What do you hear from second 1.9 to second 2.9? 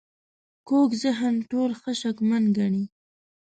شکمن ګڼي